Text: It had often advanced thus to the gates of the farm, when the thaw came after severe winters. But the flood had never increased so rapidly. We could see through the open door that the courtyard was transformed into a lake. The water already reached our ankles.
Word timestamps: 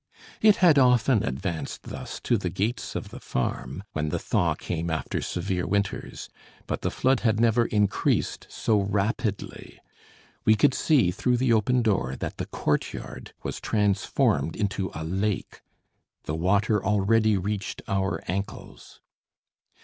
It 0.41 0.55
had 0.55 0.79
often 0.79 1.21
advanced 1.23 1.83
thus 1.83 2.19
to 2.21 2.35
the 2.35 2.49
gates 2.49 2.95
of 2.95 3.09
the 3.09 3.19
farm, 3.19 3.83
when 3.91 4.09
the 4.09 4.17
thaw 4.17 4.55
came 4.55 4.89
after 4.89 5.21
severe 5.21 5.67
winters. 5.67 6.27
But 6.65 6.81
the 6.81 6.89
flood 6.89 7.19
had 7.19 7.39
never 7.39 7.67
increased 7.67 8.47
so 8.49 8.79
rapidly. 8.79 9.77
We 10.43 10.55
could 10.55 10.73
see 10.73 11.11
through 11.11 11.37
the 11.37 11.53
open 11.53 11.83
door 11.83 12.15
that 12.15 12.37
the 12.37 12.47
courtyard 12.47 13.33
was 13.43 13.61
transformed 13.61 14.55
into 14.55 14.89
a 14.95 15.03
lake. 15.03 15.61
The 16.23 16.33
water 16.33 16.83
already 16.83 17.37
reached 17.37 17.83
our 17.87 18.23
ankles. 18.27 19.01